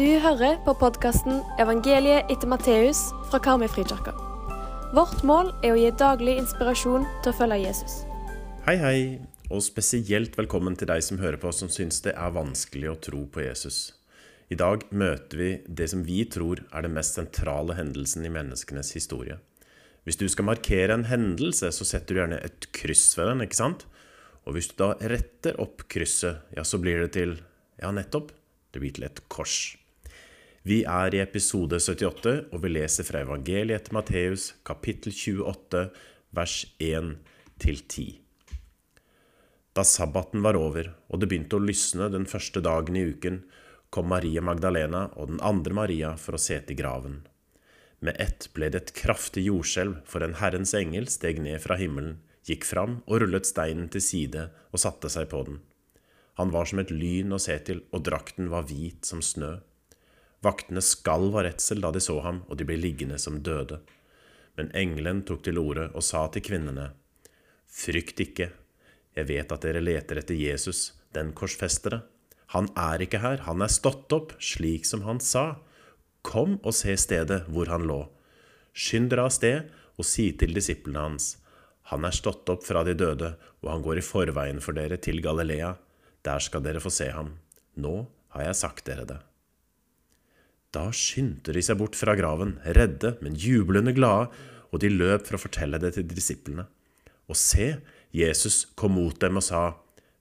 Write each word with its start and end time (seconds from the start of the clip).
Du 0.00 0.06
hører 0.16 0.54
på 0.64 0.72
podkasten 0.80 1.42
'Evangeliet 1.60 2.30
etter 2.32 2.48
Matteus' 2.48 3.10
fra 3.28 3.36
Karmøyfrikirka. 3.44 4.14
Vårt 4.96 5.20
mål 5.28 5.50
er 5.60 5.74
å 5.74 5.76
gi 5.76 5.90
daglig 5.92 6.38
inspirasjon 6.40 7.04
til 7.20 7.28
å 7.28 7.36
følge 7.36 7.58
Jesus. 7.66 7.98
Hei, 8.64 8.78
hei, 8.80 9.00
og 9.50 9.60
spesielt 9.60 10.38
velkommen 10.40 10.78
til 10.80 10.88
deg 10.88 11.04
som 11.04 11.20
hører 11.20 11.36
på 11.36 11.52
som 11.52 11.68
syns 11.68 12.00
det 12.00 12.14
er 12.16 12.32
vanskelig 12.32 12.88
å 12.88 12.96
tro 13.08 13.26
på 13.26 13.44
Jesus. 13.44 13.92
I 14.48 14.56
dag 14.56 14.86
møter 14.88 15.36
vi 15.36 15.50
det 15.68 15.90
som 15.92 16.06
vi 16.06 16.24
tror 16.24 16.64
er 16.72 16.80
den 16.88 16.96
mest 16.96 17.20
sentrale 17.20 17.76
hendelsen 17.76 18.24
i 18.24 18.32
menneskenes 18.32 18.94
historie. 18.96 19.36
Hvis 20.08 20.16
du 20.16 20.26
skal 20.32 20.48
markere 20.48 20.96
en 20.96 21.04
hendelse, 21.12 21.68
så 21.68 21.84
setter 21.84 22.14
du 22.14 22.20
gjerne 22.22 22.40
et 22.40 22.72
kryss 22.72 23.18
ved 23.18 23.34
den, 23.34 23.44
ikke 23.44 23.60
sant? 23.60 23.84
Og 24.48 24.56
hvis 24.56 24.72
du 24.72 24.80
da 24.80 24.94
retter 24.96 25.60
opp 25.60 25.84
krysset, 25.92 26.40
ja, 26.56 26.64
så 26.64 26.80
blir 26.80 27.04
det 27.04 27.12
til 27.20 27.36
Ja, 27.82 27.92
nettopp. 27.92 28.32
Det 28.72 28.80
blir 28.80 28.92
til 28.92 29.04
et 29.04 29.20
kors. 29.28 29.76
Vi 30.60 30.82
er 30.84 31.14
i 31.16 31.22
episode 31.22 31.78
78, 31.80 32.32
og 32.52 32.60
vi 32.60 32.68
leser 32.74 33.06
fra 33.08 33.22
evangeliet 33.24 33.78
etter 33.78 33.94
Matteus, 33.96 34.50
kapittel 34.60 35.14
28, 35.16 35.86
vers 36.36 36.56
1-10. 36.76 38.18
Da 39.72 39.84
sabbaten 39.88 40.44
var 40.44 40.58
over, 40.60 40.90
og 41.08 41.22
det 41.22 41.30
begynte 41.30 41.56
å 41.56 41.64
lysne 41.64 42.10
den 42.12 42.26
første 42.28 42.60
dagen 42.60 42.98
i 43.00 43.06
uken, 43.08 43.38
kom 43.88 44.10
Maria 44.12 44.42
Magdalena 44.44 45.06
og 45.16 45.30
den 45.32 45.40
andre 45.40 45.78
Maria 45.80 46.12
for 46.20 46.36
å 46.36 46.42
se 46.42 46.60
til 46.68 46.76
graven. 46.76 47.22
Med 48.04 48.20
ett 48.20 48.50
ble 48.52 48.68
det 48.68 48.82
et 48.82 48.94
kraftig 49.00 49.46
jordskjelv, 49.46 50.02
for 50.04 50.20
en 50.20 50.36
Herrens 50.42 50.76
engel 50.76 51.08
steg 51.08 51.40
ned 51.40 51.64
fra 51.64 51.80
himmelen, 51.80 52.18
gikk 52.44 52.68
fram 52.68 53.00
og 53.06 53.24
rullet 53.24 53.48
steinen 53.48 53.88
til 53.88 54.04
side 54.04 54.44
og 54.68 54.84
satte 54.84 55.08
seg 55.08 55.32
på 55.32 55.40
den. 55.48 55.64
Han 56.36 56.52
var 56.52 56.68
som 56.68 56.84
et 56.84 56.92
lyn 56.92 57.32
å 57.32 57.40
se 57.40 57.56
til, 57.64 57.80
og 57.96 58.04
drakten 58.04 58.52
var 58.52 58.68
hvit 58.68 59.08
som 59.08 59.24
snø. 59.24 59.56
Vaktene 60.44 60.80
skalv 60.80 61.36
av 61.36 61.44
redsel 61.44 61.82
da 61.84 61.90
de 61.92 62.00
så 62.00 62.16
ham, 62.24 62.44
og 62.48 62.56
de 62.56 62.66
ble 62.68 62.78
liggende 62.80 63.18
som 63.20 63.42
døde. 63.44 63.80
Men 64.56 64.72
engelen 64.76 65.22
tok 65.28 65.44
til 65.44 65.60
orde 65.60 65.90
og 65.94 66.04
sa 66.04 66.26
til 66.32 66.44
kvinnene, 66.46 66.90
Frykt 67.70 68.18
ikke, 68.18 68.48
jeg 69.14 69.28
vet 69.28 69.52
at 69.54 69.62
dere 69.62 69.82
leter 69.82 70.18
etter 70.18 70.34
Jesus, 70.34 70.94
den 71.14 71.30
korsfestede. 71.38 72.00
Han 72.54 72.66
er 72.78 73.02
ikke 73.04 73.20
her, 73.22 73.44
han 73.46 73.62
er 73.62 73.70
stått 73.70 74.10
opp, 74.14 74.34
slik 74.42 74.88
som 74.88 75.04
han 75.06 75.20
sa. 75.22 75.60
Kom 76.26 76.58
og 76.64 76.74
se 76.74 76.96
stedet 76.98 77.44
hvor 77.46 77.70
han 77.70 77.86
lå. 77.86 78.00
Skynd 78.74 79.12
dere 79.12 79.28
av 79.28 79.34
sted 79.34 79.70
og 80.00 80.06
si 80.06 80.30
til 80.38 80.54
disiplene 80.56 81.06
hans. 81.06 81.36
Han 81.94 82.06
er 82.06 82.14
stått 82.14 82.50
opp 82.50 82.66
fra 82.66 82.82
de 82.86 82.96
døde, 82.98 83.34
og 83.62 83.70
han 83.70 83.86
går 83.86 84.00
i 84.00 84.06
forveien 84.06 84.60
for 84.62 84.78
dere 84.78 84.98
til 85.02 85.22
Galilea. 85.22 85.74
Der 86.26 86.42
skal 86.42 86.66
dere 86.66 86.82
få 86.82 86.92
se 86.94 87.10
ham. 87.14 87.36
Nå 87.78 87.96
har 88.34 88.50
jeg 88.50 88.62
sagt 88.62 88.86
dere 88.86 89.06
det. 89.06 89.18
Da 90.74 90.90
skyndte 90.94 91.54
de 91.54 91.62
seg 91.64 91.80
bort 91.80 91.98
fra 91.98 92.14
graven, 92.18 92.58
redde, 92.76 93.16
men 93.24 93.38
jublende 93.38 93.94
glade, 93.96 94.30
og 94.70 94.82
de 94.82 94.90
løp 94.92 95.26
for 95.26 95.36
å 95.36 95.42
fortelle 95.42 95.80
det 95.82 95.96
til 95.96 96.06
disiplene. 96.06 96.68
Og 97.30 97.38
se, 97.38 97.72
Jesus 98.14 98.62
kom 98.78 98.94
mot 98.98 99.18
dem 99.22 99.40
og 99.40 99.46
sa, 99.46 99.62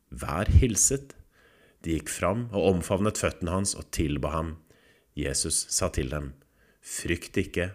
Vær 0.09 0.49
hilset. 0.49 1.13
De 1.85 1.93
gikk 1.93 2.09
fram 2.09 2.47
og 2.49 2.65
omfavnet 2.73 3.21
føttene 3.21 3.53
hans 3.53 3.75
og 3.77 3.91
tilba 3.93 4.33
ham. 4.33 4.55
Jesus 5.13 5.67
sa 5.69 5.91
til 5.93 6.09
dem, 6.09 6.33
Frykt 6.81 7.37
ikke, 7.37 7.69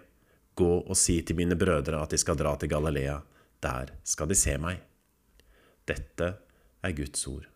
gå 0.58 0.72
og 0.82 0.98
si 0.98 1.20
til 1.22 1.38
mine 1.38 1.58
brødre 1.58 2.02
at 2.02 2.14
de 2.14 2.18
skal 2.18 2.38
dra 2.38 2.56
til 2.58 2.70
Galilea, 2.74 3.20
der 3.62 3.94
skal 4.06 4.30
de 4.30 4.38
se 4.38 4.58
meg. 4.58 4.82
Dette 5.86 6.30
er 6.82 6.96
Guds 6.96 7.26
ord. 7.30 7.53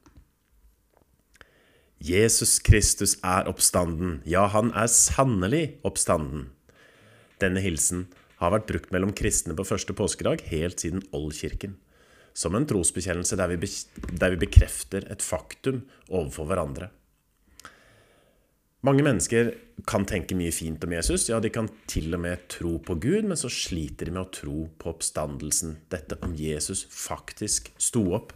Jesus 2.09 2.57
Kristus 2.65 3.19
er 3.21 3.49
oppstanden, 3.51 4.23
ja, 4.25 4.47
han 4.49 4.71
er 4.73 4.89
sannelig 4.89 5.79
oppstanden. 5.85 6.47
Denne 7.43 7.61
hilsen 7.61 8.07
har 8.41 8.55
vært 8.55 8.69
brukt 8.71 8.93
mellom 8.95 9.13
kristne 9.17 9.57
på 9.59 9.67
første 9.67 9.93
påskedag 9.97 10.47
helt 10.49 10.81
siden 10.81 11.03
oldkirken, 11.13 11.75
som 12.33 12.57
en 12.57 12.65
trosbekjennelse 12.71 13.37
der 13.37 13.53
vi, 13.53 13.69
der 14.23 14.33
vi 14.33 14.41
bekrefter 14.47 15.05
et 15.13 15.25
faktum 15.25 15.83
overfor 16.09 16.49
hverandre. 16.49 16.89
Mange 18.87 19.03
mennesker 19.05 19.51
kan 19.91 20.07
tenke 20.09 20.37
mye 20.39 20.55
fint 20.55 20.85
om 20.87 20.95
Jesus, 20.95 21.27
ja, 21.29 21.41
de 21.43 21.51
kan 21.53 21.69
til 21.91 22.15
og 22.15 22.23
med 22.23 22.47
tro 22.49 22.77
på 22.79 22.95
Gud, 23.03 23.27
men 23.27 23.37
så 23.37 23.51
sliter 23.53 24.09
de 24.09 24.15
med 24.15 24.23
å 24.23 24.33
tro 24.33 24.63
på 24.79 24.95
oppstandelsen, 24.95 25.75
dette 25.93 26.17
om 26.25 26.33
Jesus 26.39 26.87
faktisk 26.95 27.69
sto 27.77 28.07
opp. 28.17 28.33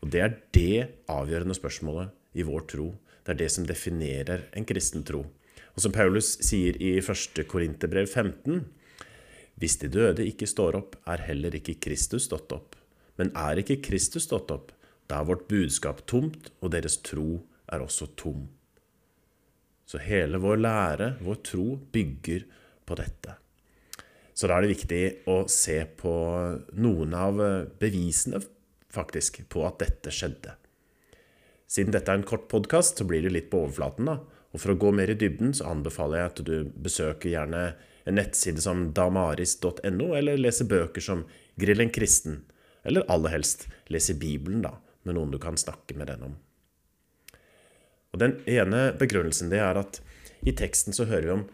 Og 0.00 0.14
det 0.14 0.24
er 0.24 0.38
det 0.54 0.88
avgjørende 1.12 1.58
spørsmålet 1.58 2.14
i 2.32 2.46
vår 2.46 2.66
tro. 2.70 2.88
Det 3.24 3.34
er 3.34 3.40
det 3.42 3.50
som 3.52 3.66
definerer 3.68 4.48
en 4.56 4.66
kristen 4.68 5.04
tro. 5.06 5.24
Og 5.74 5.84
som 5.84 5.94
Paulus 5.94 6.36
sier 6.44 6.76
i 6.82 6.96
1. 6.98 7.44
Korinterbrev 7.48 8.06
15.: 8.08 8.64
Hvis 9.60 9.76
de 9.82 9.88
døde 9.88 10.26
ikke 10.26 10.48
står 10.48 10.78
opp, 10.78 10.96
er 11.06 11.26
heller 11.28 11.54
ikke 11.54 11.78
Kristus 11.80 12.28
stått 12.30 12.52
opp. 12.52 12.76
Men 13.20 13.32
er 13.36 13.60
ikke 13.60 13.82
Kristus 13.84 14.24
stått 14.24 14.50
opp, 14.54 14.72
da 15.10 15.20
er 15.20 15.28
vårt 15.28 15.48
budskap 15.50 16.06
tomt, 16.08 16.52
og 16.62 16.72
deres 16.72 17.00
tro 17.04 17.42
er 17.68 17.82
også 17.84 18.06
tom. 18.16 18.46
Så 19.84 19.98
hele 19.98 20.38
vår 20.38 20.60
lære, 20.62 21.08
vår 21.20 21.40
tro, 21.44 21.66
bygger 21.92 22.46
på 22.86 22.96
dette. 22.96 23.34
Så 24.32 24.48
da 24.48 24.56
er 24.56 24.64
det 24.64 24.76
viktig 24.76 25.02
å 25.28 25.42
se 25.50 25.82
på 26.00 26.14
noen 26.80 27.16
av 27.18 27.42
bevisene, 27.82 28.40
faktisk, 28.90 29.42
på 29.50 29.66
at 29.66 29.82
dette 29.82 30.14
skjedde. 30.14 30.54
Siden 31.70 31.94
dette 31.94 32.10
er 32.10 32.18
en 32.18 32.26
kort 32.26 32.48
podkast, 32.50 32.98
så 32.98 33.06
blir 33.06 33.22
det 33.22 33.30
litt 33.30 33.50
på 33.52 33.62
overflaten. 33.62 34.08
da. 34.10 34.18
Og 34.50 34.58
For 34.58 34.72
å 34.72 34.80
gå 34.82 34.90
mer 34.90 35.12
i 35.12 35.18
dybden 35.18 35.52
så 35.54 35.68
anbefaler 35.70 36.18
jeg 36.18 36.30
at 36.32 36.40
du 36.48 36.54
besøker 36.74 37.30
gjerne 37.30 37.60
en 38.08 38.16
nettside 38.18 38.62
som 38.64 38.88
damaris.no, 38.96 40.08
eller 40.18 40.40
leser 40.40 40.66
bøker 40.66 41.04
som 41.04 41.26
Grill 41.60 41.82
en 41.82 41.92
kristen, 41.92 42.40
eller 42.82 43.06
aller 43.12 43.34
helst 43.34 43.66
leser 43.92 44.16
Bibelen 44.18 44.62
da, 44.64 44.78
med 45.04 45.14
noen 45.14 45.30
du 45.30 45.38
kan 45.38 45.58
snakke 45.60 45.94
med 45.98 46.08
den 46.10 46.24
om. 46.30 46.36
Og 48.10 48.18
Den 48.18 48.38
ene 48.50 48.90
begrunnelsen 48.98 49.52
det 49.52 49.60
er 49.62 49.78
at 49.78 50.00
i 50.42 50.56
teksten 50.56 50.96
så 50.96 51.06
hører 51.06 51.26
vi 51.28 51.34
om 51.36 51.48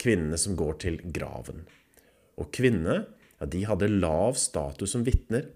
kvinnene 0.00 0.38
som 0.40 0.56
går 0.56 0.78
til 0.86 1.00
graven. 1.02 1.66
Og 2.38 2.52
kvinnene 2.54 3.02
ja, 3.02 3.46
de 3.50 3.64
hadde 3.68 3.90
lav 3.98 4.38
status 4.38 4.94
som 4.94 5.04
vitner, 5.04 5.50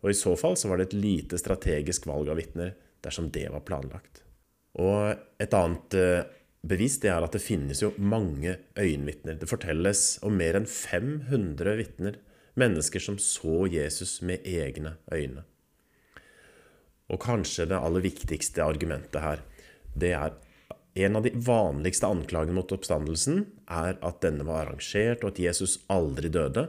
og 0.00 0.14
i 0.14 0.16
så 0.16 0.36
fall 0.38 0.56
så 0.56 0.70
var 0.70 0.78
det 0.78 0.88
et 0.88 1.00
lite 1.02 1.40
strategisk 1.42 2.06
valg 2.08 2.30
av 2.30 2.38
vitner 2.38 2.76
dersom 3.04 3.30
det 3.34 3.46
var 3.52 3.64
planlagt. 3.66 4.22
Og 4.78 5.14
et 5.42 5.54
annet 5.56 5.96
eh, 5.98 6.26
bevis 6.68 6.98
det 7.02 7.10
er 7.12 7.24
at 7.24 7.34
det 7.34 7.42
finnes 7.42 7.82
jo 7.82 7.92
mange 7.98 8.56
øyenvitner. 8.78 9.38
Det 9.38 9.50
fortelles 9.50 10.18
om 10.26 10.36
mer 10.38 10.58
enn 10.58 10.68
500 10.68 11.78
vitner, 11.78 12.18
mennesker 12.58 13.02
som 13.02 13.18
så 13.22 13.66
Jesus 13.70 14.18
med 14.26 14.46
egne 14.46 14.96
øyne. 15.14 15.44
Og 17.08 17.22
kanskje 17.22 17.68
det 17.70 17.78
aller 17.78 18.04
viktigste 18.04 18.64
argumentet 18.64 19.22
her, 19.24 19.42
det 19.98 20.12
er 20.12 20.34
en 20.98 21.16
av 21.16 21.22
de 21.22 21.30
vanligste 21.34 22.08
anklagene 22.10 22.56
mot 22.56 22.72
oppstandelsen 22.74 23.44
er 23.70 23.98
at 24.04 24.20
denne 24.24 24.46
var 24.48 24.64
arrangert, 24.64 25.22
og 25.22 25.32
at 25.32 25.40
Jesus 25.42 25.78
aldri 25.92 26.30
døde. 26.32 26.66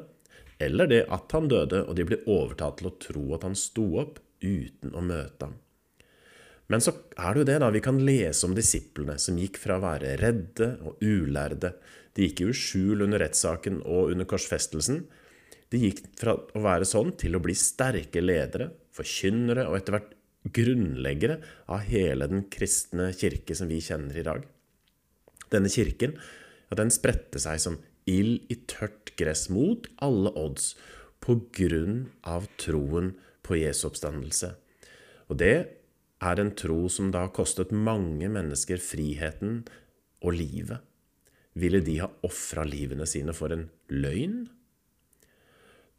Eller 0.61 0.89
det 0.91 1.05
at 1.09 1.31
han 1.33 1.49
døde, 1.49 1.81
og 1.87 1.97
de 1.97 2.05
ble 2.05 2.19
overtatt 2.27 2.79
til 2.79 2.91
å 2.91 2.97
tro 3.01 3.25
at 3.35 3.47
han 3.47 3.57
sto 3.57 3.87
opp 4.01 4.19
uten 4.43 4.93
å 4.93 5.03
møte 5.03 5.47
ham. 5.47 5.57
Men 6.69 6.83
så 6.85 6.93
er 7.17 7.33
det 7.33 7.41
jo 7.41 7.47
det, 7.49 7.57
da. 7.63 7.69
Vi 7.73 7.81
kan 7.81 8.01
lese 8.05 8.45
om 8.45 8.53
disiplene 8.57 9.17
som 9.21 9.39
gikk 9.41 9.57
fra 9.61 9.79
å 9.79 9.83
være 9.83 10.13
redde 10.21 10.75
og 10.85 11.01
ulærde. 11.01 11.73
De 12.13 12.27
gikk 12.27 12.43
jo 12.43 12.51
i 12.51 12.57
skjul 12.57 13.05
under 13.07 13.23
rettssaken 13.23 13.81
og 13.85 14.13
under 14.13 14.29
korsfestelsen. 14.29 15.01
De 15.69 15.81
gikk 15.81 16.03
fra 16.19 16.35
å 16.37 16.61
være 16.61 16.87
sånn 16.89 17.15
til 17.17 17.37
å 17.37 17.41
bli 17.41 17.55
sterke 17.57 18.21
ledere, 18.21 18.69
forkynnere 18.93 19.65
og 19.69 19.79
etter 19.79 19.97
hvert 19.97 20.15
grunnleggere 20.55 21.39
av 21.73 21.83
hele 21.89 22.29
den 22.31 22.45
kristne 22.53 23.09
kirke 23.17 23.57
som 23.57 23.69
vi 23.69 23.81
kjenner 23.83 24.21
i 24.21 24.25
dag. 24.25 24.45
Denne 25.49 25.71
kirken 25.73 26.15
ja, 26.15 26.77
den 26.77 26.93
spredte 26.93 27.41
seg 27.41 27.61
som 27.61 27.79
ild 28.09 28.45
i 28.49 28.59
tørt 28.69 29.13
gress 29.19 29.47
mot 29.53 29.89
alle 30.05 30.31
odds 30.37 30.75
på 31.23 31.35
grunn 31.55 32.07
av 32.29 32.47
troen 32.61 33.13
på 33.45 33.57
Jesu 33.59 33.87
oppstandelse. 33.89 34.53
Og 35.29 35.37
det 35.41 35.78
er 36.19 36.39
en 36.41 36.51
tro 36.55 36.87
som 36.91 37.11
da 37.15 37.27
kostet 37.31 37.71
mange 37.71 38.27
mennesker 38.31 38.81
friheten 38.83 39.63
og 40.19 40.35
livet. 40.35 40.83
Ville 41.59 41.81
de 41.83 41.99
ha 42.03 42.09
ofra 42.27 42.65
livene 42.67 43.07
sine 43.09 43.33
for 43.35 43.55
en 43.55 43.67
løgn? 43.91 44.43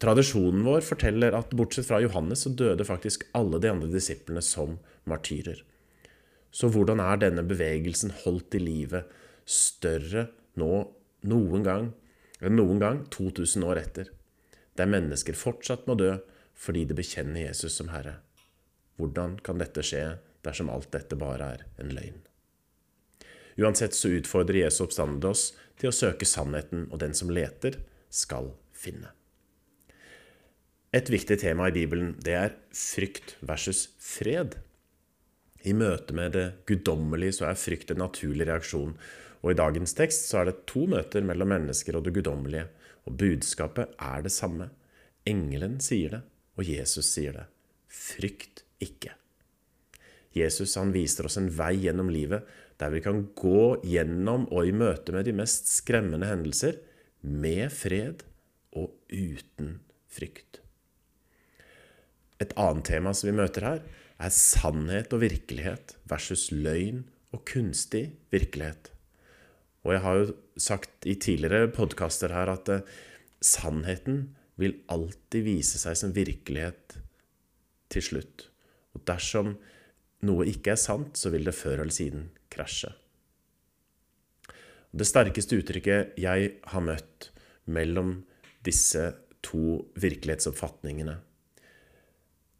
Tradisjonen 0.01 0.63
vår 0.65 0.81
forteller 0.85 1.35
at 1.37 1.51
bortsett 1.57 1.85
fra 1.85 1.99
Johannes 2.01 2.45
så 2.45 2.53
døde 2.57 2.85
faktisk 2.87 3.27
alle 3.37 3.59
de 3.61 3.69
andre 3.69 3.89
disiplene 3.91 4.41
som 4.45 4.79
martyrer. 5.09 5.59
Så 6.51 6.71
hvordan 6.73 6.99
er 7.03 7.21
denne 7.21 7.43
bevegelsen 7.47 8.13
holdt 8.23 8.57
i 8.57 8.63
live 8.63 9.03
større 9.45 10.27
nå 10.59 10.71
noen 11.29 11.65
gang 11.65 11.91
enn 12.41 12.57
noen 12.57 12.81
gang 12.81 13.05
2000 13.13 13.67
år 13.67 13.83
etter, 13.83 14.09
der 14.77 14.89
mennesker 14.89 15.37
fortsatt 15.37 15.85
må 15.87 15.95
dø 15.99 16.15
fordi 16.57 16.87
de 16.89 16.97
bekjenner 16.97 17.45
Jesus 17.45 17.77
som 17.77 17.93
Herre? 17.93 18.19
Hvordan 19.01 19.39
kan 19.41 19.57
dette 19.57 19.81
skje 19.81 20.03
dersom 20.45 20.69
alt 20.69 20.91
dette 20.93 21.17
bare 21.17 21.55
er 21.55 21.63
en 21.81 21.93
løgn? 21.95 22.19
Uansett 23.57 23.97
så 23.97 24.11
utfordrer 24.13 24.61
Jesu 24.61 24.83
oppstandelse 24.85 25.31
oss 25.31 25.45
til 25.81 25.89
å 25.89 25.95
søke 25.95 26.27
sannheten, 26.29 26.85
og 26.93 27.01
den 27.01 27.15
som 27.17 27.33
leter, 27.33 27.79
skal 28.13 28.51
finne. 28.77 29.09
Et 30.93 31.07
viktig 31.09 31.37
tema 31.39 31.69
i 31.69 31.75
Bibelen 31.75 32.13
det 32.19 32.35
er 32.35 32.55
frykt 32.75 33.37
versus 33.47 33.87
fred. 33.97 34.57
I 35.63 35.73
møte 35.77 36.13
med 36.17 36.35
det 36.35 36.47
guddommelige 36.67 37.39
så 37.39 37.47
er 37.49 37.59
frykt 37.59 37.93
en 37.93 38.03
naturlig 38.03 38.49
reaksjon, 38.49 38.97
og 39.41 39.53
i 39.53 39.57
dagens 39.57 39.95
tekst 39.97 40.27
så 40.29 40.41
er 40.41 40.49
det 40.49 40.65
to 40.69 40.85
møter 40.91 41.25
mellom 41.25 41.49
mennesker 41.53 41.97
og 41.97 42.05
det 42.05 42.13
guddommelige, 42.17 42.67
og 43.07 43.15
budskapet 43.17 43.95
er 43.97 44.25
det 44.25 44.33
samme. 44.35 44.69
Engelen 45.25 45.79
sier 45.81 46.17
det, 46.17 46.21
og 46.59 46.67
Jesus 46.67 47.07
sier 47.09 47.39
det. 47.39 47.47
Frykt 47.87 48.65
ikke. 48.83 49.15
Jesus 50.35 50.77
han 50.79 50.93
viser 50.95 51.27
oss 51.27 51.37
en 51.39 51.49
vei 51.51 51.73
gjennom 51.85 52.11
livet 52.11 52.47
der 52.81 52.93
vi 52.93 53.01
kan 53.03 53.25
gå 53.37 53.77
gjennom 53.85 54.47
og 54.49 54.65
i 54.65 54.73
møte 54.73 55.13
med 55.13 55.27
de 55.27 55.35
mest 55.37 55.69
skremmende 55.69 56.29
hendelser 56.29 56.79
med 57.21 57.69
fred 57.73 58.23
og 58.73 58.95
uten 59.11 59.75
frykt. 60.09 60.61
Et 62.41 62.55
annet 62.57 62.87
tema 62.89 63.13
som 63.13 63.29
vi 63.29 63.37
møter 63.37 63.67
her, 63.67 63.83
er 64.21 64.33
sannhet 64.33 65.13
og 65.13 65.21
virkelighet 65.23 65.95
versus 66.09 66.49
løgn 66.53 67.03
og 67.33 67.43
kunstig 67.49 68.03
virkelighet. 68.33 68.91
Og 69.85 69.95
jeg 69.95 70.03
har 70.05 70.19
jo 70.19 70.27
sagt 70.61 71.07
i 71.09 71.15
tidligere 71.21 71.71
podkaster 71.73 72.33
her 72.33 72.51
at 72.53 72.69
uh, 72.69 72.85
sannheten 73.41 74.35
vil 74.61 74.77
alltid 74.93 75.45
vise 75.47 75.81
seg 75.81 75.97
som 75.97 76.13
virkelighet 76.13 76.99
til 77.93 78.05
slutt. 78.05 78.50
Og 78.95 79.05
dersom 79.07 79.55
noe 80.27 80.47
ikke 80.49 80.75
er 80.75 80.81
sant, 80.81 81.17
så 81.17 81.31
vil 81.33 81.47
det 81.47 81.57
før 81.57 81.81
eller 81.81 81.95
siden 81.95 82.29
krasje. 82.53 82.91
Det 84.91 85.07
sterkeste 85.07 85.57
uttrykket 85.61 86.19
jeg 86.19 86.55
har 86.73 86.83
møtt 86.83 87.31
mellom 87.71 88.17
disse 88.65 89.05
to 89.41 89.79
virkelighetsoppfatningene, 89.97 91.15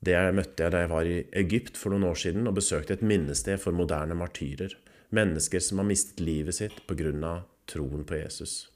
det 0.02 0.18
møtte 0.34 0.66
jeg 0.66 0.74
da 0.74 0.80
jeg 0.82 0.90
var 0.90 1.06
i 1.06 1.18
Egypt 1.38 1.76
for 1.78 1.94
noen 1.94 2.08
år 2.10 2.18
siden 2.18 2.50
og 2.50 2.56
besøkte 2.58 2.96
et 2.98 3.06
minnested 3.06 3.62
for 3.62 3.76
moderne 3.78 4.18
martyrer. 4.18 4.74
Mennesker 5.14 5.62
som 5.62 5.82
har 5.82 5.86
mistet 5.86 6.24
livet 6.24 6.58
sitt 6.58 6.80
pga. 6.90 7.44
troen 7.70 8.04
på 8.04 8.18
Jesus. 8.18 8.72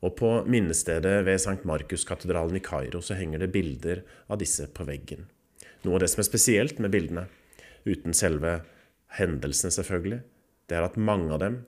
Og 0.00 0.14
på 0.16 0.44
minnestedet 0.46 1.24
ved 1.26 1.40
St. 1.40 1.64
Markus-katedralen 1.66 2.56
i 2.56 2.62
Kairo 2.62 3.02
så 3.02 3.18
henger 3.18 3.38
det 3.38 3.50
bilder 3.52 4.04
av 4.30 4.38
disse 4.38 4.68
på 4.70 4.86
veggen. 4.86 5.26
Noe 5.84 5.98
av 5.98 6.02
det 6.02 6.10
som 6.10 6.22
er 6.22 6.28
spesielt 6.28 6.80
med 6.82 6.92
bildene, 6.94 7.28
uten 7.86 8.16
selve 8.16 8.60
hendelsene 9.18 9.72
selvfølgelig, 9.74 10.20
det 10.68 10.76
er 10.76 10.84
at 10.88 10.98
mange 11.00 11.32
av 11.36 11.42
dem, 11.44 11.62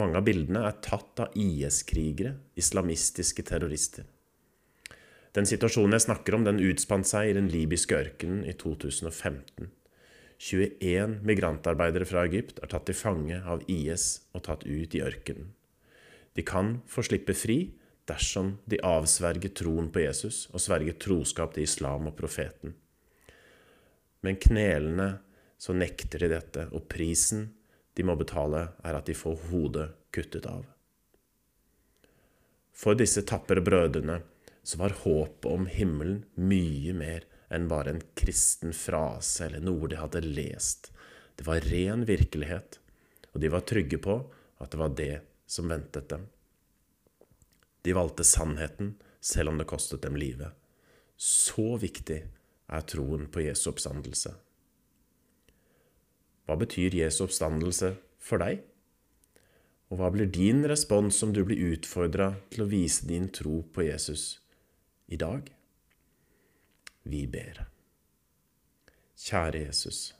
mange 0.00 0.18
av 0.18 0.26
bildene 0.26 0.64
er 0.66 0.80
tatt 0.82 1.20
av 1.22 1.36
IS-krigere, 1.38 2.34
islamistiske 2.58 3.44
terrorister. 3.46 4.08
Den 5.34 5.46
situasjonen 5.50 5.96
jeg 5.96 6.06
snakker 6.06 6.36
om, 6.36 6.44
den 6.46 6.62
utspant 6.62 7.08
seg 7.10 7.30
i 7.30 7.36
den 7.36 7.50
libyske 7.50 7.96
ørkenen 7.98 8.44
i 8.46 8.54
2015. 8.58 9.70
21 10.44 11.20
migrantarbeidere 11.26 12.06
fra 12.06 12.24
Egypt 12.28 12.60
er 12.62 12.70
tatt 12.70 12.86
til 12.88 12.98
fange 12.98 13.38
av 13.42 13.62
IS 13.70 14.26
og 14.34 14.44
tatt 14.48 14.66
ut 14.66 14.94
i 14.94 15.02
ørkenen. 15.02 15.52
De 16.34 16.42
kan 16.42 16.80
få 16.90 17.04
slippe 17.06 17.36
fri 17.38 17.58
dersom 18.10 18.56
de 18.70 18.80
avsverger 18.84 19.54
troen 19.56 19.90
på 19.94 20.02
Jesus 20.02 20.44
og 20.52 20.62
sverger 20.62 20.98
troskap 21.00 21.54
til 21.54 21.66
islam 21.66 22.10
og 22.10 22.16
profeten. 22.18 22.74
Men 24.24 24.38
knelende 24.40 25.10
så 25.60 25.74
nekter 25.76 26.24
de 26.24 26.30
dette, 26.32 26.68
og 26.72 26.88
prisen 26.88 27.50
de 27.94 28.04
må 28.08 28.16
betale, 28.16 28.70
er 28.80 28.96
at 28.96 29.08
de 29.10 29.16
får 29.16 29.36
hodet 29.50 29.90
kuttet 30.14 30.46
av. 30.48 30.64
For 32.74 32.96
disse 32.98 33.22
tapre 33.28 33.60
brødrene 33.62 34.22
så 34.64 34.80
var 34.80 34.96
håpet 35.04 35.46
om 35.50 35.66
himmelen 35.70 36.22
mye 36.40 36.94
mer 36.96 37.26
enn 37.52 37.68
bare 37.70 37.92
en 37.92 38.02
kristen 38.18 38.72
frase 38.74 39.44
eller 39.46 39.62
noe 39.62 39.90
de 39.92 40.00
hadde 40.00 40.24
lest. 40.24 40.88
Det 41.36 41.44
var 41.46 41.66
ren 41.68 42.06
virkelighet, 42.08 42.80
og 43.34 43.42
de 43.44 43.50
var 43.52 43.66
trygge 43.68 44.00
på 44.02 44.16
at 44.64 44.72
det 44.72 44.80
var 44.80 44.96
det 44.96 45.14
som 45.46 45.68
ventet 45.68 46.08
dem. 46.10 46.24
De 47.84 47.92
valgte 47.92 48.24
sannheten, 48.24 48.94
selv 49.20 49.52
om 49.52 49.60
det 49.60 49.68
kostet 49.68 50.02
dem 50.02 50.16
livet. 50.16 50.56
Så 51.16 51.76
viktig 51.80 52.22
er 52.72 52.86
troen 52.88 53.26
på 53.30 53.44
Jesu 53.44 53.68
oppstandelse. 53.72 54.32
Hva 56.44 56.56
betyr 56.60 56.96
Jesu 56.96 57.24
oppstandelse 57.24 57.94
for 58.20 58.42
deg? 58.44 58.62
Og 59.92 60.00
hva 60.00 60.10
blir 60.12 60.30
din 60.32 60.64
respons 60.68 61.20
om 61.24 61.32
du 61.32 61.42
blir 61.46 61.74
utfordra 61.74 62.34
til 62.52 62.64
å 62.64 62.70
vise 62.70 63.06
din 63.08 63.28
tro 63.32 63.62
på 63.72 63.86
Jesus 63.86 64.40
i 65.12 65.20
dag. 65.20 65.48
Vi 67.04 67.26
ber. 67.28 67.66
Kjære 69.20 69.66
Jesus. 69.66 70.14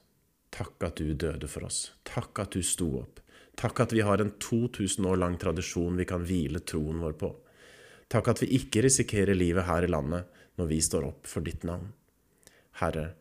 Takk 0.54 0.84
at 0.86 1.00
du 1.00 1.14
døde 1.18 1.48
for 1.50 1.66
oss. 1.66 1.94
Takk 2.06 2.44
at 2.44 2.54
du 2.54 2.62
sto 2.62 2.90
opp. 3.00 3.20
Takk 3.58 3.84
at 3.84 3.94
vi 3.94 4.04
har 4.04 4.20
en 4.20 4.34
2000 4.42 5.06
år 5.08 5.18
lang 5.18 5.36
tradisjon 5.40 5.96
vi 5.98 6.06
kan 6.08 6.24
hvile 6.26 6.60
troen 6.66 7.00
vår 7.02 7.16
på. 7.18 7.30
Takk 8.12 8.30
at 8.34 8.42
vi 8.44 8.52
ikke 8.58 8.84
risikerer 8.84 9.34
livet 9.34 9.66
her 9.66 9.86
i 9.86 9.90
landet 9.90 10.30
når 10.60 10.70
vi 10.70 10.80
står 10.84 11.08
opp 11.08 11.30
for 11.30 11.46
ditt 11.46 11.64
navn. 11.66 11.88
Herre, 12.80 13.12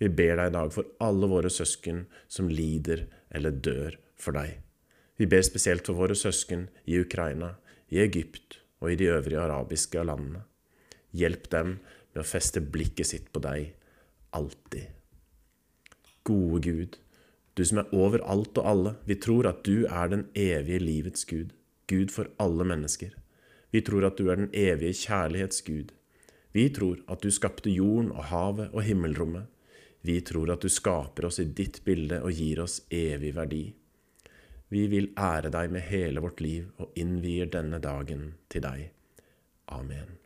vi 0.00 0.08
ber 0.08 0.38
deg 0.40 0.50
i 0.50 0.54
dag 0.56 0.72
for 0.74 0.88
alle 1.04 1.28
våre 1.30 1.50
søsken 1.52 2.06
som 2.26 2.50
lider 2.50 3.06
eller 3.30 3.54
dør 3.54 3.98
for 4.18 4.34
deg. 4.36 4.56
Vi 5.20 5.28
ber 5.30 5.44
spesielt 5.46 5.86
for 5.86 5.98
våre 6.00 6.16
søsken 6.18 6.66
i 6.88 6.98
Ukraina, 6.98 7.52
i 7.92 8.00
Egypt 8.02 8.58
og 8.80 8.90
i 8.90 8.96
de 8.98 9.10
øvrige 9.12 9.44
arabiske 9.44 10.02
landene. 10.02 10.42
Hjelp 11.12 11.48
dem 11.52 11.76
med 12.14 12.22
å 12.22 12.26
feste 12.26 12.62
blikket 12.64 13.12
sitt 13.12 13.30
på 13.32 13.42
deg, 13.44 13.74
alltid. 14.32 14.88
Gode 16.24 16.60
Gud, 16.64 16.98
du 17.54 17.64
som 17.68 17.82
er 17.82 17.92
over 17.92 18.22
alt 18.24 18.56
og 18.58 18.68
alle, 18.68 18.94
vi 19.04 19.18
tror 19.20 19.48
at 19.50 19.64
du 19.66 19.84
er 19.84 20.08
den 20.08 20.24
evige 20.34 20.80
livets 20.80 21.26
Gud, 21.28 21.52
Gud 21.90 22.14
for 22.14 22.30
alle 22.40 22.64
mennesker. 22.64 23.12
Vi 23.72 23.82
tror 23.84 24.06
at 24.08 24.18
du 24.18 24.30
er 24.30 24.40
den 24.40 24.50
evige 24.56 24.96
kjærlighets 25.04 25.62
Gud. 25.66 25.92
Vi 26.52 26.68
tror 26.70 27.00
at 27.08 27.22
du 27.24 27.30
skapte 27.32 27.72
jorden 27.72 28.10
og 28.12 28.28
havet 28.30 28.72
og 28.72 28.84
himmelrommet. 28.84 29.48
Vi 30.02 30.18
tror 30.26 30.52
at 30.52 30.64
du 30.64 30.68
skaper 30.72 31.28
oss 31.28 31.38
i 31.40 31.46
ditt 31.46 31.80
bilde 31.86 32.20
og 32.22 32.34
gir 32.34 32.60
oss 32.64 32.80
evig 32.92 33.32
verdi. 33.36 33.64
Vi 34.72 34.86
vil 34.88 35.10
ære 35.20 35.52
deg 35.52 35.72
med 35.72 35.84
hele 35.88 36.22
vårt 36.24 36.40
liv 36.40 36.70
og 36.80 36.96
innvier 36.98 37.48
denne 37.52 37.78
dagen 37.80 38.32
til 38.52 38.64
deg. 38.64 38.90
Amen. 39.68 40.18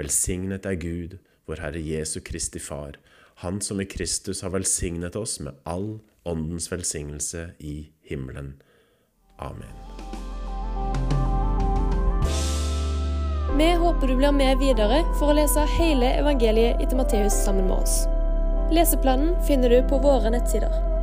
Velsignet 0.00 0.66
er 0.66 0.80
Gud, 0.80 1.18
vår 1.46 1.62
Herre 1.62 1.82
Jesu 1.84 2.20
Kristi 2.24 2.58
Far, 2.58 2.98
Han 3.42 3.60
som 3.60 3.80
i 3.80 3.84
Kristus 3.84 4.44
har 4.46 4.52
velsignet 4.54 5.16
oss 5.16 5.40
med 5.40 5.58
all 5.66 5.98
åndens 6.24 6.70
velsignelse 6.72 7.50
i 7.58 7.90
himmelen. 8.06 8.62
Amen. 9.38 10.23
Vi 13.56 13.72
håper 13.72 14.06
du 14.06 14.16
blir 14.16 14.32
med 14.32 14.58
videre 14.58 15.04
for 15.18 15.30
å 15.30 15.34
lese 15.38 15.62
hele 15.76 16.08
evangeliet 16.18 16.80
etter 16.82 16.98
Matteus 16.98 17.36
sammen 17.44 17.68
med 17.68 17.84
oss. 17.84 18.00
Leseplanen 18.74 19.36
finner 19.46 19.70
du 19.70 19.78
på 19.86 20.00
våre 20.02 20.32
nettsider. 20.34 20.93